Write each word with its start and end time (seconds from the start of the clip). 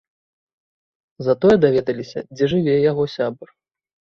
Затое 1.27 1.55
даведаліся, 1.65 2.19
дзе 2.35 2.45
жыве 2.55 2.75
яго 2.91 3.03
сябар. 3.19 3.47